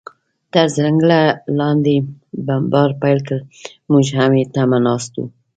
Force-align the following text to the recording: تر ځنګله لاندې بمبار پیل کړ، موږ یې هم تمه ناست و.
تر 0.53 0.65
ځنګله 0.77 1.21
لاندې 1.59 1.95
بمبار 2.45 2.89
پیل 3.01 3.19
کړ، 3.27 3.39
موږ 3.91 4.05
یې 4.11 4.15
هم 4.19 4.31
تمه 4.55 4.77
ناست 4.85 5.11
و. 5.17 5.21